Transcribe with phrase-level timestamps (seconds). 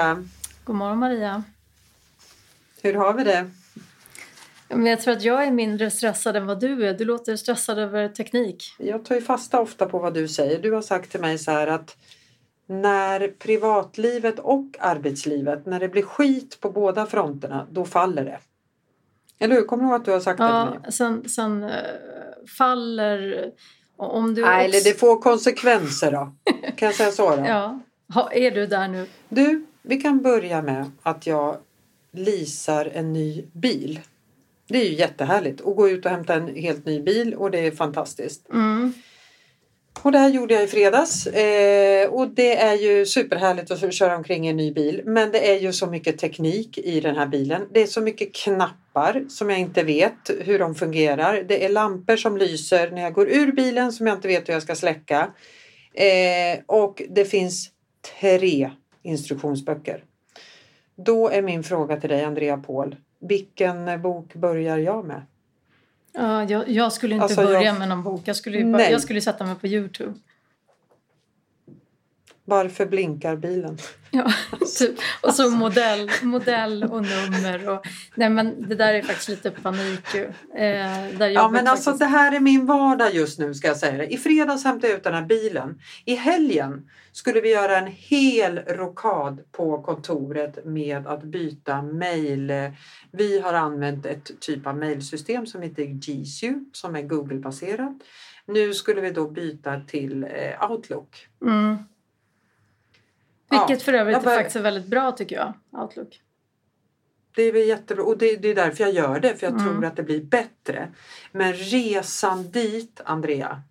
[0.00, 0.24] Andrea!
[0.64, 1.42] God morgon Maria!
[2.82, 3.50] Hur har vi det?
[4.68, 6.94] Men jag tror att jag är mindre stressad än vad du är.
[6.94, 8.74] Du låter stressad över teknik.
[8.78, 10.62] Jag tar ju fasta ofta på vad du säger.
[10.62, 11.96] Du har sagt till mig så här att
[12.66, 18.38] när privatlivet och arbetslivet, när det blir skit på båda fronterna, då faller det.
[19.38, 19.62] Eller hur?
[19.62, 20.92] Kommer du ihåg att du har sagt ja, det till mig?
[20.92, 21.70] Sen, sen uh,
[22.58, 23.50] faller...
[23.96, 24.76] Om du Nej, också...
[24.76, 26.32] eller det får konsekvenser då.
[26.76, 27.42] Kan jag säga så då?
[27.46, 27.80] Ja.
[28.14, 29.06] Ha, är du där nu?
[29.28, 31.56] Du, vi kan börja med att jag
[32.12, 34.00] lisar en ny bil.
[34.68, 37.58] Det är ju jättehärligt att gå ut och hämta en helt ny bil och det
[37.58, 38.50] är fantastiskt.
[38.52, 38.92] Mm.
[40.02, 44.16] Och det här gjorde jag i fredags eh, och det är ju superhärligt att köra
[44.16, 45.02] omkring i en ny bil.
[45.04, 47.62] Men det är ju så mycket teknik i den här bilen.
[47.72, 51.42] Det är så mycket knappar som jag inte vet hur de fungerar.
[51.48, 54.52] Det är lampor som lyser när jag går ur bilen som jag inte vet hur
[54.52, 55.30] jag ska släcka.
[55.94, 57.70] Eh, och det finns
[58.20, 58.70] tre
[59.02, 60.04] instruktionsböcker.
[60.96, 62.96] Då är min fråga till dig Andrea Paul.
[63.20, 65.22] Vilken bok börjar jag med?
[66.12, 67.78] Ja, jag, jag skulle inte alltså, börja jag...
[67.78, 68.22] med någon bok.
[68.24, 70.14] Jag skulle, bara, jag skulle sätta mig på Youtube.
[72.50, 73.78] Varför blinkar bilen?
[74.12, 74.32] Ja,
[74.78, 74.94] typ.
[75.22, 77.68] Och så modell, modell och nummer.
[77.68, 80.24] Och, nej men det där är faktiskt lite panik ju.
[80.54, 83.98] Eh, där ja men alltså det här är min vardag just nu ska jag säga
[83.98, 84.06] det.
[84.06, 85.80] I fredags hämtade jag ut den här bilen.
[86.04, 92.52] I helgen skulle vi göra en hel rokad på kontoret med att byta mail.
[93.12, 97.92] Vi har använt ett typ av mailsystem som heter G Suite som är Google-baserat.
[98.46, 101.26] Nu skulle vi då byta till eh, Outlook.
[101.42, 101.76] Mm.
[103.50, 104.34] Vilket ja, för övrigt bara...
[104.34, 106.20] faktiskt är väldigt bra tycker jag, Outlook.
[107.34, 109.64] Det är väl jättebra och det, det är därför jag gör det, för jag mm.
[109.64, 110.88] tror att det blir bättre.
[111.32, 113.62] Men resan dit, Andrea.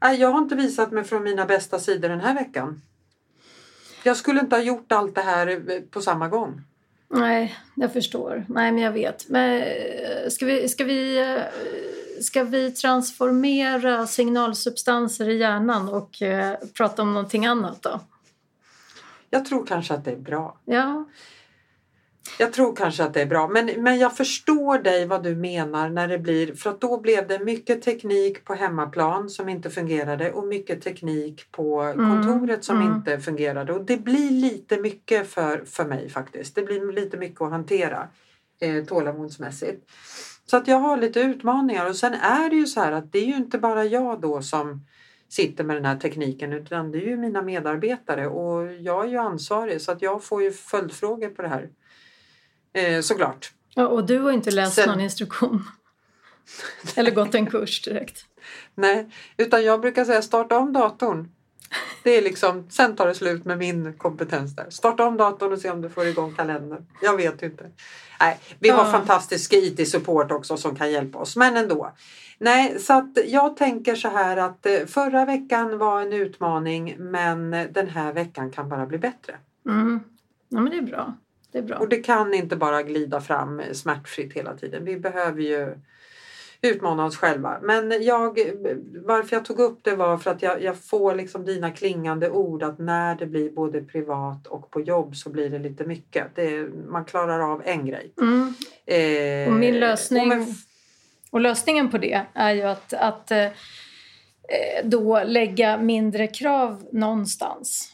[0.00, 2.82] Jag har inte visat mig från mina bästa sidor den här veckan.
[4.02, 6.62] Jag skulle inte ha gjort allt det här eh, på samma gång.
[7.08, 8.44] Nej, jag förstår.
[8.48, 9.28] Nej, men jag vet.
[9.28, 11.42] Men eh, ska vi, ska vi eh,
[12.20, 18.00] ska vi transformera signalsubstanser i hjärnan och eh, prata om någonting annat då?
[19.30, 20.58] Jag tror kanske att det är bra.
[20.64, 21.04] Ja.
[22.38, 25.88] Jag tror kanske att det är bra men, men jag förstår dig vad du menar
[25.88, 30.32] när det blir för att då blev det mycket teknik på hemmaplan som inte fungerade
[30.32, 32.62] och mycket teknik på mm, kontoret mm.
[32.62, 32.96] som mm.
[32.96, 36.54] inte fungerade och det blir lite mycket för, för mig faktiskt.
[36.54, 38.08] Det blir lite mycket att hantera
[38.60, 39.90] eh, tålamodsmässigt.
[40.46, 43.18] Så att jag har lite utmaningar och sen är det ju så här att det
[43.18, 44.86] är ju inte bara jag då som
[45.28, 49.16] sitter med den här tekniken utan det är ju mina medarbetare och jag är ju
[49.16, 51.70] ansvarig så att jag får ju följdfrågor på det här.
[52.72, 53.52] Eh, såklart.
[53.74, 54.88] Ja, och du har inte läst sen...
[54.88, 55.64] någon instruktion?
[56.96, 58.24] Eller gått en kurs direkt?
[58.74, 61.28] Nej, utan jag brukar säga starta om datorn.
[62.06, 64.66] Det är liksom, sen tar det slut med min kompetens där.
[64.70, 66.86] Starta om datorn och se om du får igång kalendern.
[67.02, 67.70] Jag vet inte.
[68.20, 68.92] Nej, vi har ja.
[68.92, 71.92] fantastisk IT-support också som kan hjälpa oss, men ändå.
[72.38, 77.50] Nej, så att jag tänker så här att eh, förra veckan var en utmaning men
[77.50, 79.36] den här veckan kan bara bli bättre.
[79.68, 80.00] Mm.
[80.48, 81.14] Ja, men det är bra.
[81.52, 81.76] Det är bra.
[81.76, 84.84] Och det kan inte bara glida fram smärtfritt hela tiden.
[84.84, 85.78] Vi behöver ju
[86.62, 87.58] utmana oss själva.
[87.62, 88.38] Men jag,
[89.04, 92.62] varför jag tog upp det var för att jag, jag får liksom dina klingande ord
[92.62, 96.26] att när det blir både privat och på jobb så blir det lite mycket.
[96.34, 98.12] Det, man klarar av en grej.
[98.20, 98.54] Mm.
[98.86, 100.46] Eh, och min lösning och, med...
[101.30, 103.48] och, lösningen på det är ju att, att eh,
[104.84, 107.92] då lägga mindre krav någonstans.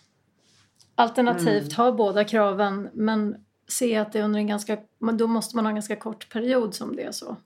[0.95, 1.77] Alternativt mm.
[1.77, 3.37] ha båda kraven men
[3.69, 4.79] se att det är under en ganska,
[5.13, 7.37] då måste man ha en ganska kort period som det är så.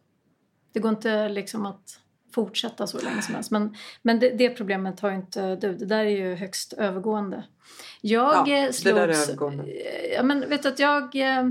[0.77, 2.01] Det går inte liksom att
[2.35, 3.51] fortsätta så länge som helst.
[3.51, 5.77] Men, men det, det problemet har inte du.
[5.77, 7.45] Det där är ju högst övergående.
[8.01, 8.83] Jag ja, slogs...
[8.83, 9.65] Det där är övergående.
[10.15, 11.15] Ja, men vet du att jag...
[11.15, 11.49] Eh,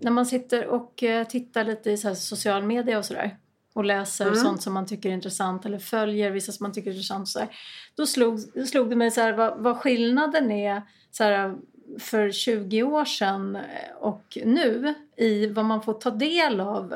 [0.00, 3.36] när man sitter och eh, tittar lite i så social media och sådär
[3.74, 4.36] och läser mm.
[4.36, 7.28] sånt som man tycker är intressant eller följer vissa som man tycker är intressant.
[7.28, 7.48] Så här,
[7.96, 11.56] då, slog, då slog det mig så här, vad, vad skillnaden är så här,
[11.98, 13.58] för 20 år sedan
[14.00, 16.94] och nu i vad man får ta del av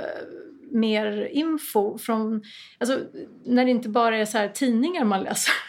[0.71, 2.43] mer info från,
[2.79, 2.99] alltså
[3.45, 5.53] när det inte bara är så här tidningar man läser.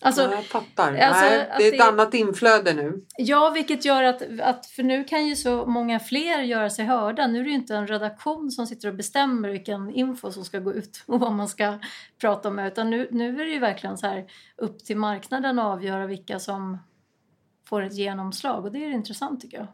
[0.00, 0.94] Alltså, ja, jag fattar.
[0.94, 3.04] Alltså, Nej, det är ett det, annat inflöde nu.
[3.16, 7.26] Ja, vilket gör att, att, för nu kan ju så många fler göra sig hörda.
[7.26, 10.58] Nu är det ju inte en redaktion som sitter och bestämmer vilken info som ska
[10.58, 11.78] gå ut och vad man ska
[12.20, 12.58] prata om.
[12.58, 14.26] Utan nu, nu är det ju verkligen så här
[14.56, 16.78] upp till marknaden att avgöra vilka som
[17.68, 19.66] får ett genomslag och det är intressant tycker jag.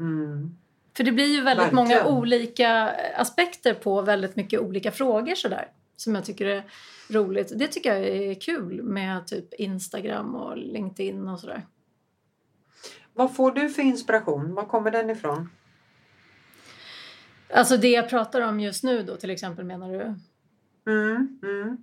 [0.00, 0.56] Mm.
[0.98, 1.84] För det blir ju väldigt Verkligen.
[1.84, 5.68] många olika aspekter på väldigt mycket olika frågor sådär.
[5.96, 6.64] Som jag tycker är
[7.08, 7.52] roligt.
[7.56, 11.66] Det tycker jag är kul med typ Instagram och LinkedIn och sådär.
[13.14, 14.54] Vad får du för inspiration?
[14.54, 15.50] Var kommer den ifrån?
[17.54, 20.14] Alltså det jag pratar om just nu då till exempel menar du?
[20.92, 21.76] Mm, mm.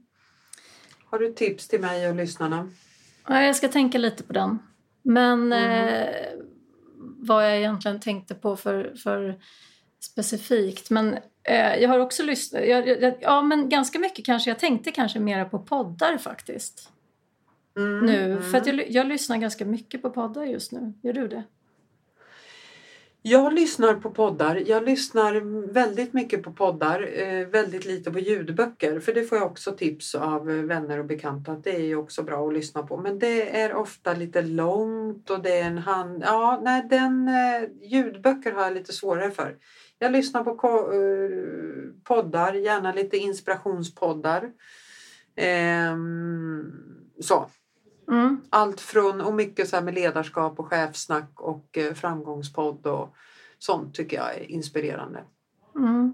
[1.05, 2.69] Har du tips till mig och lyssnarna?
[3.27, 4.59] Ja, jag ska tänka lite på den.
[5.01, 5.87] Men mm.
[5.87, 6.34] eh,
[7.25, 9.39] vad jag egentligen tänkte på för, för
[9.99, 10.89] specifikt.
[10.89, 11.13] Men
[11.43, 12.63] eh, jag har också lyssnat,
[13.21, 16.89] ja men ganska mycket kanske, jag tänkte kanske mera på poddar faktiskt.
[17.77, 18.51] Mm, nu, mm.
[18.51, 20.93] för att jag, jag lyssnar ganska mycket på poddar just nu.
[21.01, 21.43] Gör du det?
[23.27, 24.55] Jag lyssnar på poddar.
[24.55, 25.33] Jag lyssnar
[25.73, 28.99] väldigt mycket på poddar, eh, väldigt lite på ljudböcker.
[28.99, 32.23] För det får jag också tips av eh, vänner och bekanta att det är också
[32.23, 32.97] bra att lyssna på.
[32.97, 36.23] Men det är ofta lite långt och det är en hand...
[36.25, 39.57] Ja, nej, den eh, ljudböcker har jag lite svårare för.
[39.99, 40.55] Jag lyssnar på
[42.03, 44.51] poddar, gärna lite inspirationspoddar.
[45.35, 46.71] Ehm,
[47.21, 47.49] så.
[48.07, 48.41] Mm.
[48.49, 53.15] Allt från, och mycket så med ledarskap och chefsnack och eh, framgångspodd och
[53.59, 55.23] sånt tycker jag är inspirerande.
[55.75, 56.13] Mm.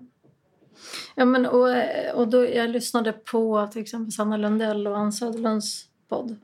[1.16, 1.68] Ja, men, och,
[2.14, 6.36] och då, jag lyssnade på till exempel Sanna Lundell och Ann Söderlunds podd.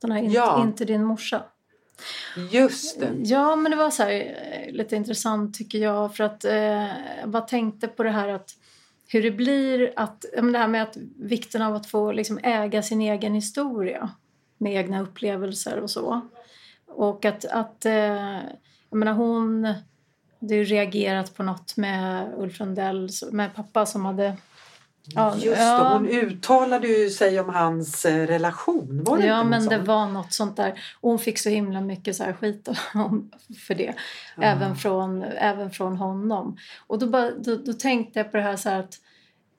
[0.00, 0.62] Den här ja.
[0.62, 1.42] Inte din morsa.
[2.50, 3.10] Just det.
[3.16, 6.86] Ja, men det var så här, eh, lite intressant tycker jag för att eh,
[7.20, 8.50] jag bara tänkte på det här att
[9.08, 13.00] hur det blir att, det här med att vikten av att få liksom äga sin
[13.00, 14.10] egen historia
[14.64, 16.20] med egna upplevelser och så.
[16.86, 18.40] Och att, att eh,
[18.90, 19.74] jag menar hon
[20.40, 24.36] hade ju reagerat på något med Ulf Lundell, med pappa som hade
[25.06, 29.04] Ja, Just det, hon uttalade ju sig om hans eh, relation.
[29.04, 30.80] Var det ja, men det var något sånt där.
[31.00, 32.68] Och hon fick så himla mycket så här skit
[33.66, 33.94] för det.
[34.36, 34.42] Ja.
[34.42, 36.56] Även, från, även från honom.
[36.86, 38.94] Och då, bara, då, då tänkte jag på det här så här att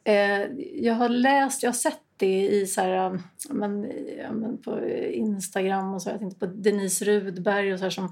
[0.03, 0.41] eh,
[0.83, 4.87] jag har läst, jag har sett det i så här, um, men, ja, men på
[5.11, 6.09] Instagram och så.
[6.09, 8.11] Jag tänkte på Denise Rudberg och så här, som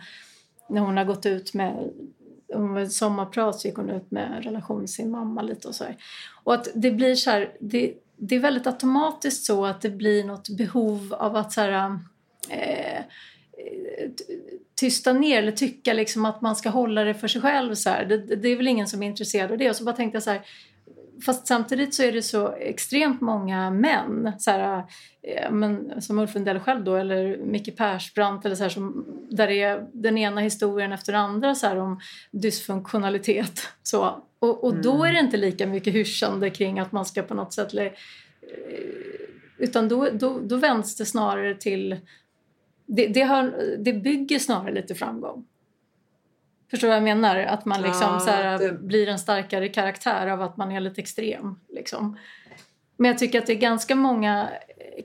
[0.69, 1.89] när hon har gått ut med
[2.53, 5.97] om sommarprat så gick hon ut med relation till sin mamma lite och så här.
[6.44, 10.23] Och att det blir så här, det, det är väldigt automatiskt så att det blir
[10.23, 12.00] något behov av att så här, um,
[12.50, 13.03] eh,
[14.75, 17.75] tysta ner eller tycka liksom att man ska hålla det för sig själv.
[17.75, 19.69] Så det, det, är väl ingen som är intresserad av det.
[19.69, 20.41] Och så bara tänkte jag så här,
[21.25, 24.83] Fast samtidigt så är det så extremt många män, så här,
[25.21, 29.47] eh, men, som Ulf Lundell själv då, eller Micke Persbrandt, eller så här, som, där
[29.47, 31.99] det är den ena historien efter den andra så här, om
[32.31, 33.69] dysfunktionalitet.
[33.83, 34.23] Så.
[34.39, 34.81] Och, och mm.
[34.81, 37.73] då är det inte lika mycket hyschande kring att man ska på något sätt...
[37.73, 37.91] Eh,
[39.57, 41.97] utan då, då, då vänds det snarare till...
[42.85, 45.45] Det, det, har, det bygger snarare lite framgång.
[46.73, 47.39] Förstår du vad jag menar?
[47.39, 48.71] Att man liksom ja, så här, det...
[48.71, 51.59] blir en starkare karaktär av att man är lite extrem.
[51.69, 52.17] Liksom.
[52.97, 54.49] Men jag tycker att det är ganska många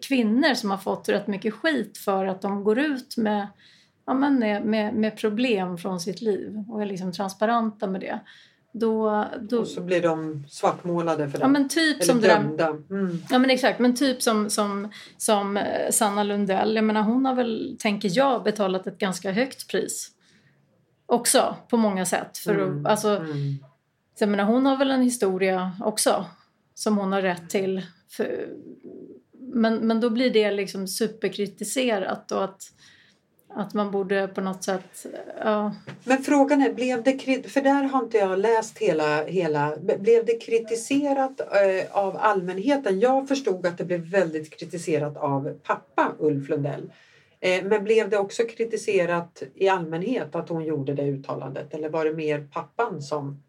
[0.08, 3.46] kvinnor som har fått rätt mycket skit för att de går ut med,
[4.06, 4.38] ja, men
[4.70, 8.20] med, med problem från sitt liv och är liksom transparenta med det.
[8.72, 9.60] Då, då...
[9.60, 11.44] Och så blir de svartmålade för det.
[11.44, 12.66] Ja men typ som dömda.
[12.66, 13.22] Mm.
[13.30, 16.74] Ja men exakt, men typ som, som, som eh, Sanna Lundell.
[16.76, 20.14] Jag menar hon har väl, tänker jag, betalat ett ganska högt pris
[21.08, 22.38] också på många sätt.
[22.38, 22.86] För mm.
[22.86, 23.54] att, alltså, mm.
[24.18, 26.24] jag menar, hon har väl en historia också
[26.74, 27.82] som hon har rätt till.
[28.10, 28.48] För,
[29.32, 32.72] men, men då blir det liksom superkritiserat och att,
[33.48, 35.06] att man borde på något sätt...
[35.44, 35.74] Ja.
[36.04, 40.38] Men frågan är, blev det, för där har inte jag läst hela, hela blev det
[40.38, 43.00] kritiserat eh, av allmänheten?
[43.00, 46.90] Jag förstod att det blev väldigt kritiserat av pappa Ulf Lundell.
[47.40, 52.04] Eh, men blev det också kritiserat i allmänhet att hon gjorde det uttalandet eller var
[52.04, 53.42] det mer pappan som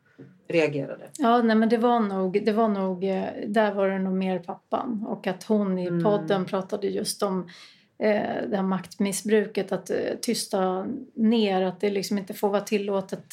[0.47, 1.09] reagerade?
[1.17, 4.39] Ja, nej, men det var nog, det var nog, eh, där var det nog mer
[4.39, 6.03] pappan och att hon i mm.
[6.03, 7.49] podden pratade just om
[7.99, 9.91] eh, det här maktmissbruket, att
[10.21, 13.25] tysta ner, att det liksom inte får vara tillåtet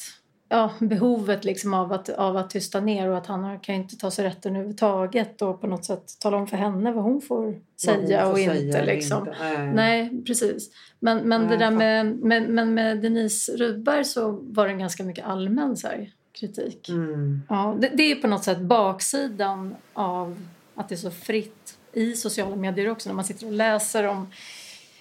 [0.49, 4.11] ja, behovet liksom av, att, av att tysta ner och att han kan inte ta
[4.11, 8.25] sig rätten överhuvudtaget och på något sätt tala om för henne vad hon får säga
[8.25, 8.85] hon får och säga inte.
[8.85, 9.19] Liksom.
[9.19, 9.37] Inte.
[9.39, 9.73] Nej.
[9.73, 10.23] Nej.
[10.25, 10.69] precis.
[10.99, 15.03] Men, men Nej, det där med, med, men med Denise Rudberg så var det ganska
[15.03, 16.89] mycket allmän så här, kritik.
[16.89, 17.41] Mm.
[17.49, 20.37] Ja, det, det är på något sätt baksidan av
[20.75, 24.27] att det är så fritt i sociala medier också när man sitter och läser om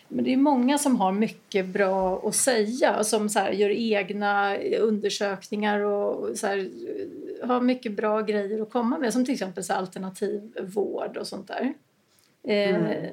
[0.09, 4.57] men det är många som har mycket bra att säga som så här, gör egna
[4.79, 6.71] undersökningar och så här,
[7.47, 11.49] har mycket bra grejer att komma med som till exempel så alternativ vård och sånt
[11.49, 11.75] där.
[12.45, 12.85] Eh, mm.
[12.85, 13.11] Eh,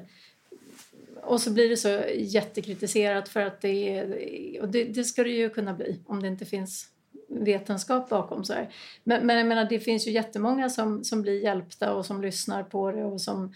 [1.22, 5.30] och så blir det så jättekritiserat för att det är, och det, det, ska det
[5.30, 6.88] ju kunna bli om det inte finns
[7.28, 8.44] vetenskap bakom.
[8.44, 8.68] Så här.
[9.04, 12.62] Men, men jag menar, det finns ju jättemånga som, som blir hjälpta och som lyssnar
[12.62, 13.54] på det och som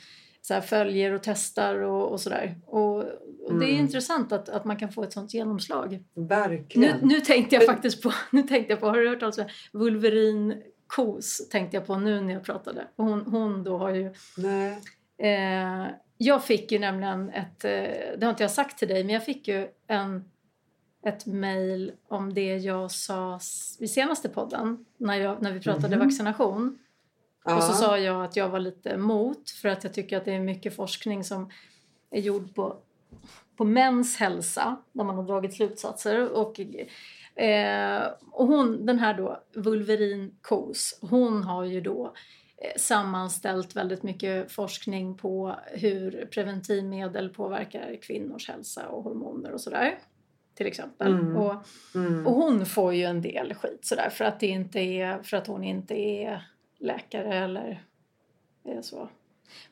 [0.49, 2.57] så här, följer och testar och, och sådär.
[2.67, 3.05] Och
[3.49, 3.85] och det är mm.
[3.85, 6.05] intressant att, att man kan få ett sånt genomslag.
[6.15, 6.99] Verkligen.
[7.01, 9.49] Nu, nu tänkte jag faktiskt på, nu tänkte jag på, har du hört talas om
[9.73, 12.87] Wolverine Kos tänkte jag på nu när jag pratade.
[12.97, 14.15] Hon, hon då har ju...
[14.37, 14.79] Nej.
[15.19, 15.87] Eh,
[16.19, 17.71] jag fick ju nämligen ett, eh,
[18.19, 20.25] det har inte jag sagt till dig, men jag fick ju en,
[21.05, 23.41] ett mejl om det jag sa
[23.79, 26.09] vid senaste podden när, jag, när vi pratade mm.
[26.09, 26.79] vaccination.
[27.49, 27.57] Ja.
[27.57, 30.33] Och så sa jag att jag var lite emot för att jag tycker att det
[30.33, 31.51] är mycket forskning som
[32.11, 32.77] är gjord på,
[33.57, 36.29] på mäns hälsa där man har dragit slutsatser.
[36.33, 36.61] Och,
[37.41, 42.15] eh, och hon, den här då, Vulverin Kos, hon har ju då
[42.63, 49.99] Eh, sammanställt väldigt mycket forskning på hur preventivmedel påverkar kvinnors hälsa och hormoner och sådär.
[50.55, 51.13] Till exempel.
[51.13, 51.37] Mm.
[51.37, 51.55] Och,
[51.95, 52.27] mm.
[52.27, 55.47] och hon får ju en del skit sådär för att, det inte är, för att
[55.47, 56.49] hon inte är
[56.81, 57.83] läkare eller
[58.83, 59.09] så.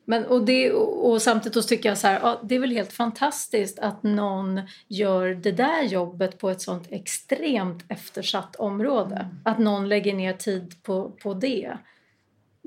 [0.04, 3.78] Men, och, det, och samtidigt tycker jag så här, ja, det är väl helt fantastiskt
[3.78, 9.16] att någon gör det där jobbet på ett sånt extremt eftersatt område.
[9.16, 9.36] Mm.
[9.44, 11.78] Att någon lägger ner tid på, på det.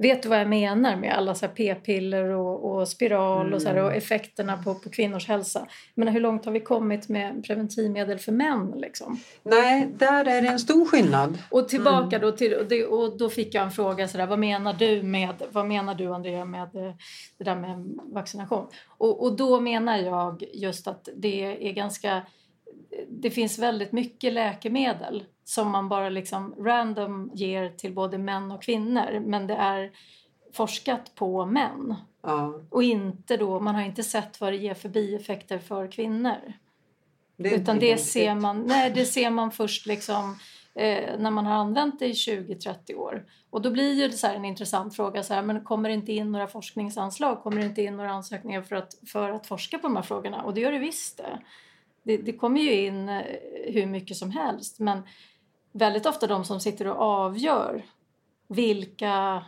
[0.01, 3.53] Vet du vad jag menar med alla p-piller och, och, spiral mm.
[3.53, 3.97] och, så här, och mm.
[3.97, 5.67] effekterna på, på kvinnors hälsa?
[5.95, 8.73] Men hur långt har vi kommit med preventivmedel för män?
[8.77, 9.19] Liksom?
[9.43, 11.37] Nej, där är det en stor skillnad.
[11.49, 12.21] Och tillbaka mm.
[12.21, 15.03] då till, och, det, och då fick jag en fråga så där, vad menar du
[15.03, 16.93] med, vad menar du Andrea med eh,
[17.37, 18.67] det där med vaccination?
[18.87, 22.21] Och, och då menar jag just att det är ganska
[23.09, 28.63] det finns väldigt mycket läkemedel som man bara liksom random ger till både män och
[28.63, 29.91] kvinnor men det är
[30.53, 31.95] forskat på män.
[32.21, 32.61] Ja.
[32.69, 36.53] Och inte då, man har inte sett vad det ger för bieffekter för kvinnor.
[37.37, 40.39] Det Utan det ser, man, nej, det ser man först liksom,
[40.75, 43.25] eh, när man har använt det i 20-30 år.
[43.49, 46.31] Och då blir det så en intressant fråga, så här, men kommer det inte in
[46.31, 47.43] några forskningsanslag?
[47.43, 50.43] Kommer det inte in några ansökningar för att, för att forska på de här frågorna?
[50.43, 51.39] Och det gör det visst det.
[52.09, 53.23] Det, det kommer ju in eh,
[53.65, 55.01] hur mycket som helst men
[55.71, 57.85] väldigt ofta de som sitter och avgör
[58.47, 59.45] vilka,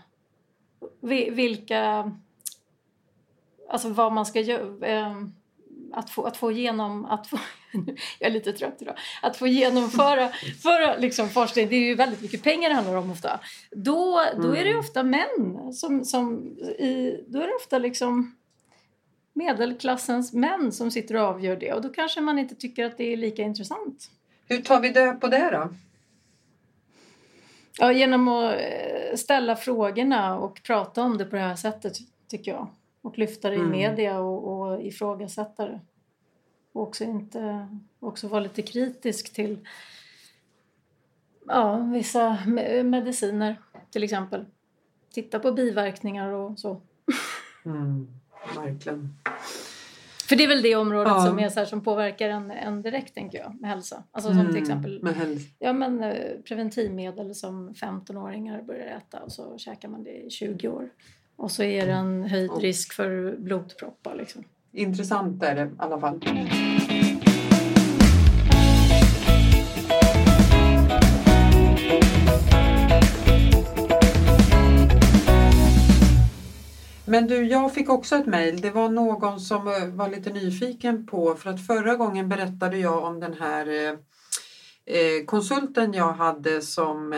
[1.32, 2.12] vilka
[3.70, 5.32] alltså vad man ska göra ehm,
[5.94, 7.38] att få, att få igenom, att få,
[8.20, 10.30] jag är lite trött idag, att få genomföra
[10.64, 13.40] för liksom forskning, det är ju väldigt mycket pengar det handlar om ofta.
[13.72, 14.80] Då, då är det mm.
[14.80, 18.36] ofta män som, som i, då är det ofta liksom
[19.34, 23.14] medelklassens män som sitter och avgör det och då kanske man inte tycker att det
[23.14, 24.12] är lika intressant.
[24.48, 25.70] Hur tar vi död på det då?
[27.80, 31.98] Ja, genom att eh, ställa frågorna och prata om det på det här sättet
[32.28, 32.68] tycker jag.
[33.02, 33.72] Och lyfta det i mm.
[33.72, 35.80] media och, och ifrågasätta det.
[36.72, 37.68] Och också, inte,
[38.00, 39.68] också vara lite kritisk till
[41.48, 42.38] ja, vissa
[42.84, 43.56] mediciner
[43.92, 44.46] till exempel.
[45.14, 46.82] Titta på biverkningar och så.
[47.66, 48.08] Mm,
[48.56, 49.16] verkligen.
[50.32, 51.26] För det är väl det området ja.
[51.26, 54.04] som, är så här, som påverkar en, en direkt, tänker jag, med hälsa.
[54.12, 55.02] Alltså som mm, till exempel
[55.60, 60.68] ja, men, eh, preventivmedel som 15-åringar börjar äta och så käkar man det i 20
[60.68, 60.90] år.
[61.36, 64.16] Och så är det en höjd risk för blodproppar.
[64.16, 64.44] Liksom.
[64.72, 66.20] Intressant är det i alla fall.
[77.12, 78.62] Men du, jag fick också ett mejl.
[78.62, 83.04] Det var någon som eh, var lite nyfiken på, för att förra gången berättade jag
[83.04, 83.94] om den här eh,
[84.96, 87.10] eh, konsulten jag hade som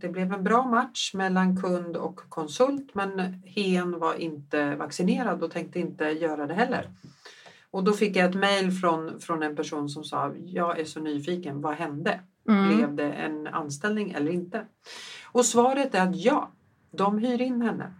[0.00, 5.50] det blev en bra match mellan kund och konsult men hen var inte vaccinerad och
[5.50, 6.90] tänkte inte göra det heller.
[7.70, 11.00] Och då fick jag ett mejl från, från en person som sa jag är så
[11.00, 12.20] nyfiken, vad hände?
[12.48, 12.68] Mm.
[12.68, 14.66] Blev det en anställning eller inte?
[15.32, 16.52] Och svaret är att ja,
[16.90, 17.92] de hyr in henne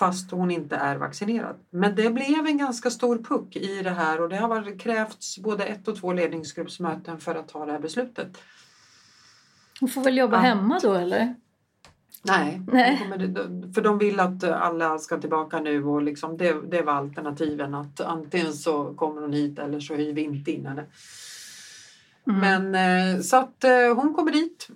[0.00, 1.56] fast hon inte är vaccinerad.
[1.70, 5.64] Men det blev en ganska stor puck i det här och det har krävts både
[5.64, 8.38] ett och två ledningsgruppsmöten för att ta det här beslutet.
[9.80, 10.40] Hon får väl jobba ja.
[10.40, 11.34] hemma då eller?
[12.22, 12.96] Nej, Nej.
[13.74, 18.00] för de vill att alla ska tillbaka nu och liksom det, det var alternativen att
[18.00, 20.84] antingen så kommer hon hit eller så hyr vi inte in henne.
[22.26, 22.40] Mm.
[22.40, 24.68] Men eh, så att eh, hon kommer dit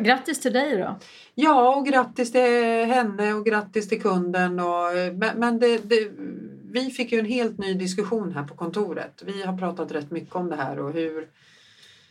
[0.00, 0.98] Grattis till dig då!
[1.34, 4.60] Ja, och grattis till henne och grattis till kunden.
[4.60, 6.10] Och, men, men det, det,
[6.72, 9.22] vi fick ju en helt ny diskussion här på kontoret.
[9.26, 11.28] Vi har pratat rätt mycket om det här och hur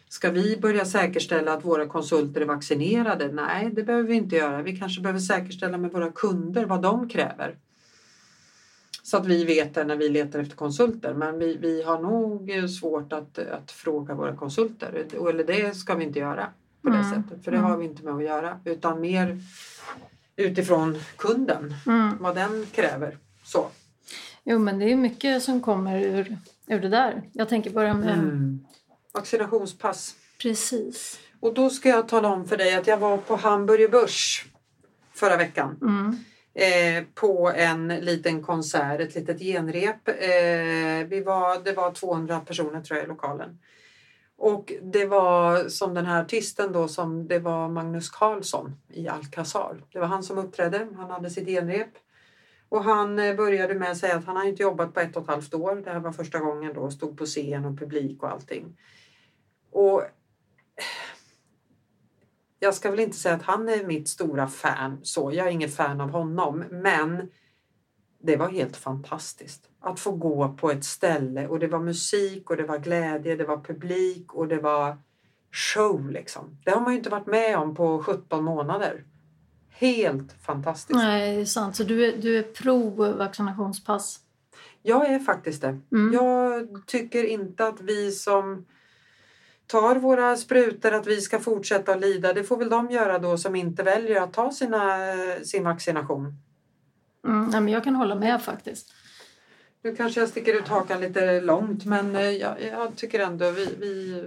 [0.10, 3.32] Ska vi börja säkerställa att våra konsulter är vaccinerade?
[3.32, 4.62] Nej, det behöver vi inte göra.
[4.62, 7.56] Vi kanske behöver säkerställa med våra kunder vad de kräver.
[9.04, 11.14] Så att vi vet det när vi letar efter konsulter.
[11.14, 15.06] Men vi, vi har nog svårt att, att fråga våra konsulter.
[15.30, 16.50] Eller det ska vi inte göra
[16.88, 17.24] på det mm.
[17.24, 17.44] sättet.
[17.44, 17.80] För det har mm.
[17.80, 18.60] vi inte med att göra.
[18.66, 19.40] Utan mer
[20.36, 22.18] utifrån kunden, mm.
[22.20, 23.18] vad den kräver.
[23.44, 23.68] Så.
[24.44, 27.22] Jo, men det är mycket som kommer ur, ur det där.
[27.34, 28.14] Jag tänker bara med...
[28.14, 28.60] Mm.
[29.14, 30.16] Vaccinationspass.
[30.42, 31.20] Precis.
[31.40, 34.46] Och då ska jag tala om för dig att jag var på Hamburger Börs
[35.14, 35.78] förra veckan.
[35.82, 36.18] Mm.
[36.54, 40.08] Eh, på en liten konsert, ett litet genrep.
[40.08, 43.60] Eh, vi var, det var 200 personer tror jag i lokalen.
[44.38, 49.84] Och det var som den här artisten då, som det var Magnus Carlsson i Alcazar.
[49.92, 51.90] Det var han som uppträdde, han hade sitt genrep.
[52.70, 55.22] Och han eh, började med att säga att han har inte jobbat på ett och
[55.22, 55.76] ett halvt år.
[55.76, 58.78] Det här var första gången då, stod på scen och publik och allting.
[59.72, 60.04] Och
[62.60, 65.70] jag ska väl inte säga att han är mitt stora fan, så jag är ingen
[65.70, 67.30] fan av honom, men
[68.20, 72.58] det var helt fantastiskt att få gå på ett ställe och det var musik och
[72.58, 74.98] det var glädje, det var publik och det var
[75.52, 76.58] show liksom.
[76.66, 79.04] Det har man ju inte varit med om på 17 månader.
[79.70, 80.98] Helt fantastiskt.
[80.98, 81.76] Nej, det är sant.
[81.76, 84.20] Så du är, du är pro-vaccinationspass?
[84.82, 85.80] Jag är faktiskt det.
[85.92, 86.14] Mm.
[86.14, 88.66] Jag tycker inte att vi som
[89.68, 92.34] tar våra sprutor att vi ska fortsätta att lida.
[92.34, 94.98] Det får väl de göra då som inte väljer att ta sina,
[95.44, 96.34] sin vaccination.
[97.28, 98.94] Mm, nej, men jag kan hålla med faktiskt.
[99.84, 103.66] Nu kanske jag sticker ut hakan lite långt men eh, jag, jag tycker ändå vi,
[103.80, 104.24] vi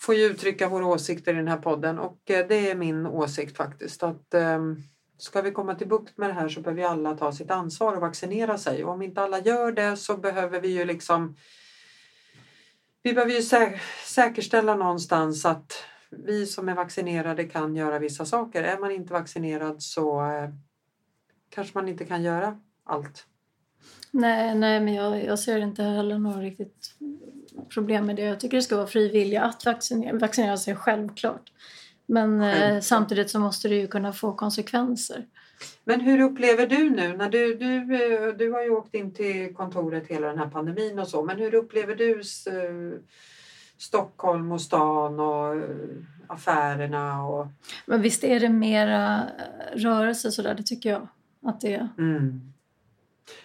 [0.00, 3.56] får ju uttrycka våra åsikter i den här podden och eh, det är min åsikt
[3.56, 4.82] faktiskt att um,
[5.18, 7.94] ska vi komma till bukt med det här så behöver vi alla ta sitt ansvar
[7.94, 11.36] och vaccinera sig och om inte alla gör det så behöver vi ju liksom
[13.02, 18.62] vi behöver ju sä säkerställa någonstans att vi som är vaccinerade kan göra vissa saker.
[18.62, 20.50] Är man inte vaccinerad så eh,
[21.50, 23.26] kanske man inte kan göra allt.
[24.10, 26.94] Nej, nej men jag, jag ser inte heller något riktigt
[27.68, 28.22] problem med det.
[28.22, 31.52] Jag tycker det ska vara fri vilja att vaccinera, vaccinera sig, självklart.
[32.06, 35.26] Men eh, samtidigt så måste det ju kunna få konsekvenser.
[35.84, 37.16] Men hur upplever du nu?
[37.16, 40.98] När du, du, eh, du har ju åkt in till kontoret hela den här pandemin
[40.98, 43.00] och så, men hur upplever du eh,
[43.78, 45.62] Stockholm och stan och eh,
[46.26, 47.26] affärerna?
[47.26, 47.46] Och...
[47.86, 49.22] Men visst är det mera
[49.72, 51.08] rörelse sådär, det tycker jag
[51.42, 51.88] att det.
[51.98, 52.52] Mm.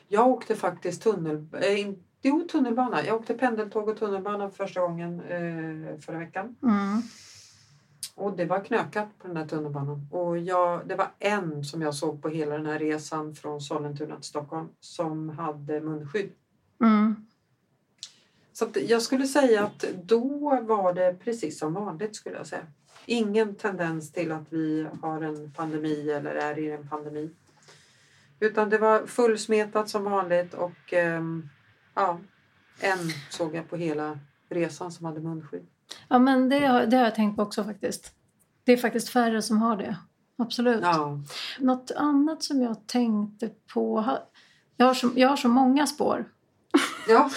[0.07, 3.05] Jag åkte faktiskt tunnel, äh, jo, tunnelbana.
[3.05, 6.55] Jag åkte pendeltåg och tunnelbana för första gången äh, förra veckan.
[6.63, 7.01] Mm.
[8.15, 10.07] Och det var knökat på den här tunnelbanan.
[10.11, 14.15] Och jag, det var en som jag såg på hela den här resan från Sollentuna
[14.15, 16.31] till Stockholm som hade munskydd.
[16.81, 17.15] Mm.
[18.53, 22.65] Så jag skulle säga att då var det precis som vanligt skulle jag säga.
[23.05, 27.29] Ingen tendens till att vi har en pandemi eller är i en pandemi.
[28.39, 31.49] Utan det var fullsmetat som vanligt och um,
[31.95, 32.19] ja,
[32.79, 34.19] en såg jag på hela
[34.49, 35.65] resan som hade munskydd.
[36.07, 38.11] Ja, men det, har, det har jag tänkt på också faktiskt.
[38.63, 39.97] Det är faktiskt färre som har det.
[40.37, 40.81] Absolut.
[40.81, 41.19] Ja.
[41.59, 44.05] Något annat som jag tänkte på...
[44.77, 46.25] Jag har så, jag har så många spår.
[47.07, 47.29] Ja.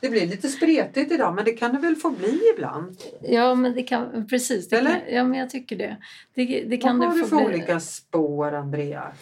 [0.00, 2.96] Det blir lite spretigt idag, men det kan det väl få bli ibland?
[3.22, 4.68] Ja, men det kan, precis.
[4.68, 4.90] Det Eller?
[4.90, 5.96] Kan, ja, men jag tycker det.
[6.34, 7.44] det, det kan Vad har du för bli.
[7.46, 9.12] olika spår, Andrea?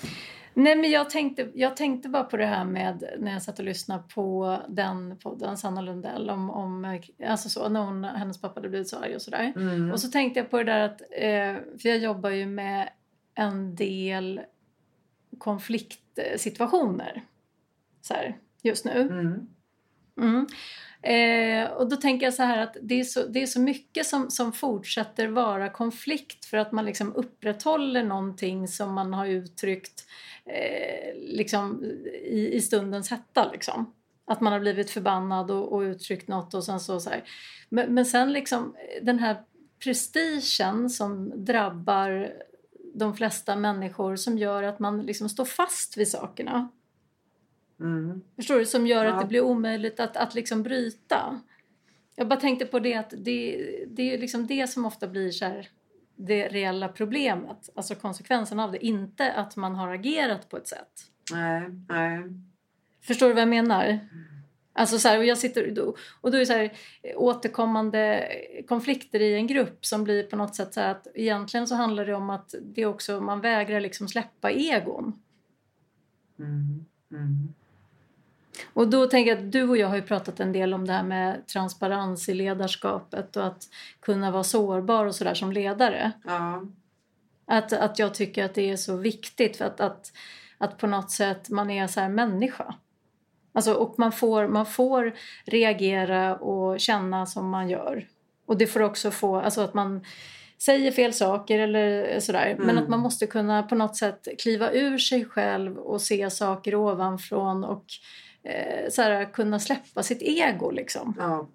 [0.54, 3.64] Nej, men jag tänkte, jag tänkte bara på det här med när jag satt och
[3.64, 8.68] lyssnade på den podden, Sanna Lundell, om, om alltså så, när hon, hennes pappa hade
[8.68, 9.52] blivit så arg och sådär.
[9.56, 9.92] Mm.
[9.92, 12.88] Och så tänkte jag på det där att, eh, för jag jobbar ju med
[13.34, 14.40] en del
[15.38, 17.22] konfliktsituationer
[18.00, 19.00] så här, just nu.
[19.00, 19.53] Mm.
[20.20, 20.46] Mm.
[21.04, 24.06] Eh, och då tänker jag så här att det är så, det är så mycket
[24.06, 30.06] som, som fortsätter vara konflikt för att man liksom upprätthåller någonting som man har uttryckt
[30.46, 31.84] eh, liksom
[32.24, 33.50] i, i stundens hetta.
[33.52, 33.94] Liksom.
[34.26, 37.24] Att man har blivit förbannad och, och uttryckt något och sen så, så här.
[37.68, 39.36] Men, men sen liksom eh, den här
[39.84, 42.32] prestigen som drabbar
[42.94, 46.68] de flesta människor som gör att man liksom står fast vid sakerna.
[47.80, 48.20] Mm.
[48.36, 48.66] Förstår du?
[48.66, 49.12] Som gör ja.
[49.12, 51.40] att det blir omöjligt att, att liksom bryta.
[52.16, 55.44] Jag bara tänkte på det att det, det är liksom det som ofta blir så
[55.44, 55.68] här,
[56.16, 57.70] det reella problemet.
[57.74, 58.86] Alltså konsekvensen av det.
[58.86, 61.10] Inte att man har agerat på ett sätt.
[61.32, 62.22] Nej, nej.
[63.02, 63.98] Förstår du vad jag menar?
[64.72, 66.72] Alltså så här, och jag sitter då, och då är det så här,
[67.14, 68.28] återkommande
[68.68, 72.14] konflikter i en grupp som blir på något sätt så att egentligen så handlar det
[72.14, 75.20] om att det också, man vägrar liksom släppa egon.
[76.38, 76.84] Mm.
[77.10, 77.54] Mm.
[78.72, 80.92] Och då tänker jag att du och jag har ju pratat en del om det
[80.92, 83.62] här med transparens i ledarskapet och att
[84.00, 86.12] kunna vara sårbar och sådär som ledare.
[86.24, 86.64] Ja.
[87.46, 90.12] Att, att jag tycker att det är så viktigt för att, att,
[90.58, 92.74] att på något sätt man är så här människa.
[93.52, 95.14] Alltså, och man får, man får
[95.44, 98.08] reagera och känna som man gör.
[98.46, 100.04] Och det får också få, alltså att man
[100.58, 102.46] säger fel saker eller sådär.
[102.46, 102.66] Mm.
[102.66, 106.74] Men att man måste kunna på något sätt kliva ur sig själv och se saker
[106.74, 107.84] ovanifrån och
[108.44, 111.14] eh, så här, kunna släppa sitt ego liksom.
[111.18, 111.48] Ja,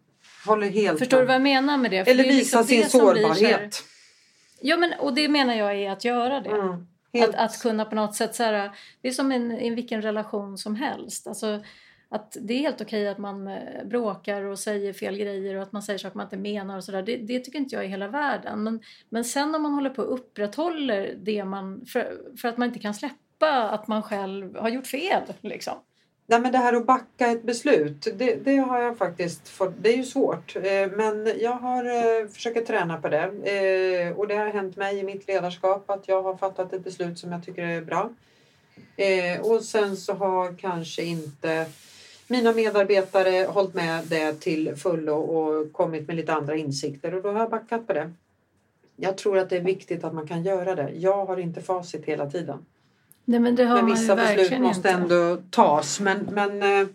[0.46, 2.06] håller helt Förstår du vad jag menar med det?
[2.06, 3.84] För eller det visa liksom sin sårbarhet.
[4.62, 6.50] Ja, men, och det menar jag är att göra det.
[6.50, 7.30] Mm.
[7.30, 8.72] Att, att kunna på något sätt, så här,
[9.02, 11.28] det är som en, i vilken relation som helst.
[11.28, 11.64] Alltså,
[12.10, 15.72] att det är helt okej att man eh, bråkar och säger fel grejer och att
[15.72, 17.02] man säger saker man inte menar och sådär.
[17.02, 18.64] Det, det, tycker inte jag är hela världen.
[18.64, 22.68] Men, men sen om man håller på och upprätthåller det man, för, för att man
[22.68, 25.78] inte kan släppa att man själv har gjort fel liksom.
[26.30, 29.74] Nej, men det här att backa ett beslut, det, det, har jag faktiskt fått.
[29.82, 33.24] Det är ju svårt, eh, men jag har eh, försökt träna på det.
[33.24, 37.20] Eh, och det har hänt mig i mitt ledarskap att jag har fattat ett beslut
[37.20, 38.10] som jag tycker är bra.
[39.42, 41.66] Och sen så har kanske inte
[42.28, 47.32] mina medarbetare hållit med det till fullo och kommit med lite andra insikter och då
[47.32, 48.12] har jag backat på det.
[48.96, 50.90] Jag tror att det är viktigt att man kan göra det.
[50.90, 52.66] Jag har inte facit hela tiden.
[53.30, 54.90] Nej, men, det har men vissa beslut måste inte.
[54.90, 56.00] ändå tas.
[56.00, 56.88] Men, men eh,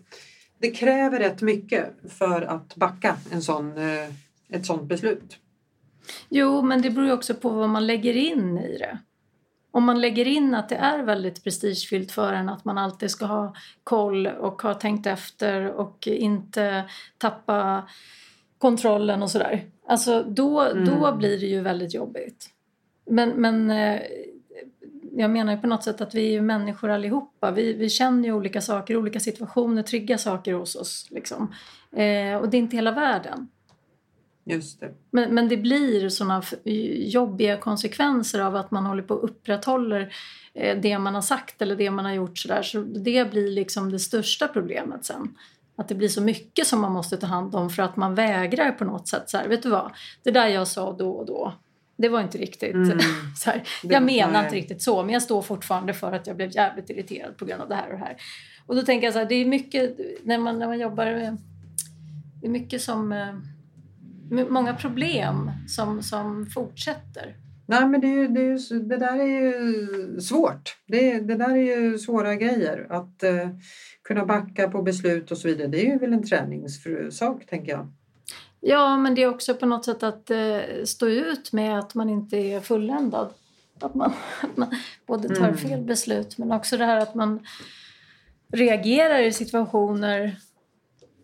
[0.57, 4.09] det kräver rätt mycket för att backa en sån, eh,
[4.49, 5.37] ett sånt beslut.
[6.29, 8.97] Jo, men det beror också på vad man lägger in i det
[9.71, 13.25] om man lägger in att det är väldigt prestigefyllt för en att man alltid ska
[13.25, 16.83] ha koll och ha tänkt efter och inte
[17.17, 17.89] tappa
[18.57, 19.63] kontrollen och sådär.
[19.87, 20.85] Alltså då, mm.
[20.85, 22.49] då blir det ju väldigt jobbigt.
[23.09, 24.01] Men, men eh,
[25.17, 27.51] jag menar ju på något sätt att vi är människor allihopa.
[27.51, 31.07] Vi, vi känner ju olika saker, olika situationer, trygga saker hos oss.
[31.11, 31.53] Liksom.
[31.91, 33.47] Eh, och det är inte hela världen.
[34.45, 34.91] Just det.
[35.11, 36.43] Men, men det blir sådana
[36.95, 40.13] jobbiga konsekvenser av att man håller på och upprätthåller
[40.53, 42.61] eh, det man har sagt eller det man har gjort sådär.
[42.61, 45.37] Så det blir liksom det största problemet sen.
[45.75, 48.71] Att det blir så mycket som man måste ta hand om för att man vägrar
[48.71, 49.29] på något sätt.
[49.29, 49.91] Så här, vet du vad,
[50.23, 51.53] det där jag sa då och då,
[51.97, 52.99] det var inte riktigt mm.
[53.37, 53.63] så här.
[53.83, 57.37] Jag menar inte riktigt så, men jag står fortfarande för att jag blev jävligt irriterad
[57.37, 58.17] på grund av det här och det här.
[58.65, 62.47] Och då tänker jag så här, det är mycket när man, när man jobbar, det
[62.47, 63.33] är mycket som eh,
[64.49, 67.35] många problem som, som fortsätter.
[67.67, 70.77] Nej, men det, är det, är det där är ju svårt.
[70.87, 72.87] Det, det där är ju svåra grejer.
[72.89, 73.49] Att uh,
[74.03, 77.93] kunna backa på beslut och så vidare, det är ju väl en träningssak, tänker jag.
[78.67, 82.09] Ja, men det är också på något sätt att uh, stå ut med att man
[82.09, 83.33] inte är fulländad.
[83.81, 84.75] Att man, att man
[85.05, 85.57] både tar mm.
[85.57, 87.45] fel beslut, men också det här att man
[88.47, 90.35] reagerar i situationer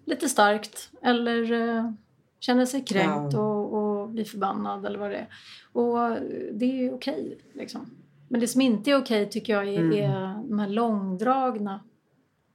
[0.06, 1.92] lite starkt eller uh,
[2.40, 3.40] känner sig kränkt ja.
[3.40, 5.28] och, och blir förbannad eller vad det är.
[5.74, 6.18] Och
[6.54, 7.38] det är okej.
[7.54, 7.90] Liksom.
[8.28, 9.94] Men det som inte är okej tycker jag är, mm.
[9.94, 11.80] är de här långdragna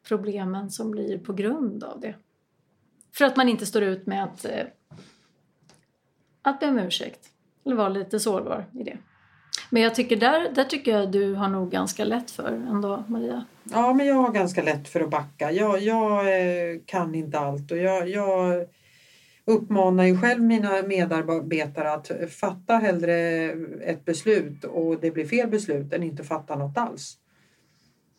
[0.09, 2.15] problemen som blir på grund av det.
[3.17, 4.65] För att man inte står ut med att, eh,
[6.47, 7.21] att be om ursäkt.
[7.65, 8.97] Eller vara lite sårbar i det.
[9.71, 13.45] Men jag tycker där, där tycker jag du har nog ganska lätt för ändå, Maria.
[13.65, 15.53] Ja, men jag har ganska lätt för att backa.
[15.53, 18.67] Jag, jag eh, kan inte allt och jag, jag
[19.45, 23.15] uppmanar ju själv mina medarbetare att fatta hellre
[23.85, 27.19] ett beslut och det blir fel beslut än inte fatta något alls.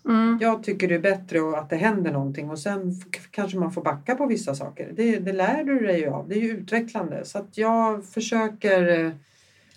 [0.08, 0.38] Mm.
[0.41, 4.15] Jag tycker det är bättre att det händer någonting och sen kanske man får backa
[4.15, 4.91] på vissa saker.
[4.93, 6.28] Det, det lär du dig ju av.
[6.28, 7.26] Det är ju utvecklande.
[7.26, 9.12] Så att jag försöker...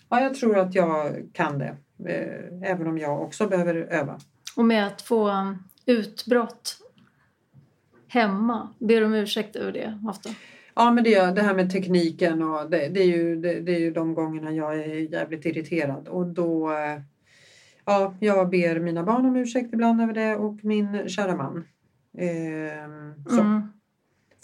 [0.09, 1.77] Ja, jag tror att jag kan det.
[2.07, 4.21] Eh, även om jag också behöver öva.
[4.57, 5.55] Och med att få
[5.87, 6.77] utbrott
[8.09, 10.31] hemma, ber om ursäkt över det ofta?
[10.75, 13.81] Ja, men det, det här med tekniken och det, det är ju, det, det, är
[13.81, 17.01] ju de gångerna jag är jävligt irriterad och då eh,
[17.91, 21.65] Ja, jag ber mina barn om ursäkt ibland över det och min kära man.
[22.19, 23.41] Ehm, så.
[23.41, 23.63] Mm.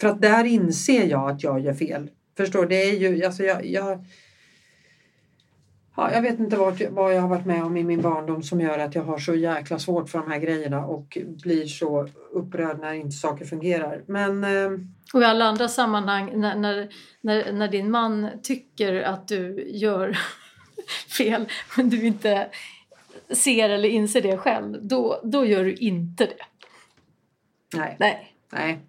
[0.01, 2.09] För att där inser jag att jag gör fel.
[2.37, 4.05] Förstår Det är ju, alltså jag, jag
[5.95, 8.61] Ja, jag vet inte vad, vad jag har varit med om i min barndom som
[8.61, 12.79] gör att jag har så jäkla svårt för de här grejerna och blir så upprörd
[12.79, 14.03] när inte saker fungerar.
[14.07, 14.71] Men, eh...
[15.13, 16.89] Och i alla andra sammanhang när, när,
[17.21, 20.17] när, när, din man tycker att du gör
[21.17, 22.47] fel men du inte
[23.31, 26.45] ser eller inser det själv, då, då gör du inte det.
[27.77, 27.95] Nej.
[27.99, 28.33] Nej.
[28.53, 28.79] Nej.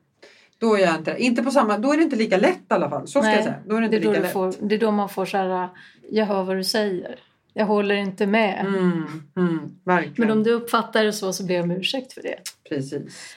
[0.58, 2.90] Då, gör jag inte, inte på samma, då är det inte lika lätt i alla
[2.90, 3.06] fall.
[3.06, 3.56] Så ska Nej, jag säga.
[3.66, 4.32] Då är det, inte det, är lika lätt.
[4.32, 5.68] Får, det är då man får så här,
[6.10, 7.18] jag hör vad du säger.
[7.52, 8.66] Jag håller inte med.
[8.66, 9.78] Mm, mm,
[10.16, 12.38] Men om du uppfattar det så så ber jag om ursäkt för det.
[12.68, 13.34] Precis.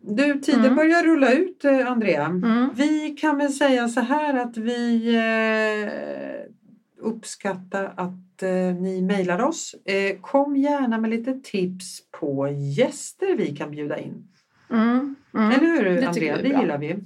[0.00, 0.76] Du, tiden mm.
[0.76, 2.24] börjar rulla ut, eh, Andrea.
[2.24, 2.70] Mm.
[2.74, 6.50] Vi kan väl säga så här att vi eh,
[7.04, 8.23] uppskattar att
[8.72, 9.74] ni mejlar oss.
[9.84, 14.28] Eh, kom gärna med lite tips på gäster vi kan bjuda in.
[14.70, 15.50] Mm, mm.
[15.50, 16.36] Eller hur, det Andrea?
[16.36, 16.96] Det gillar vi.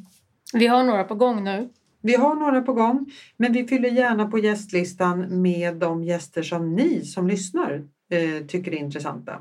[0.53, 1.69] Vi har några på gång nu.
[2.03, 6.75] Vi har några på gång, men vi fyller gärna på gästlistan med de gäster som
[6.75, 9.39] ni som lyssnar eh, tycker är intressanta.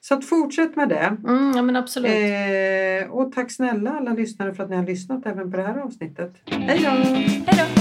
[0.00, 1.16] Så att fortsätt med det.
[1.28, 2.10] Mm, ja, men absolut.
[2.10, 5.78] Eh, och tack snälla alla lyssnare för att ni har lyssnat även på det här
[5.78, 6.32] avsnittet.
[6.46, 6.90] Hej då!
[6.90, 7.79] Hej då!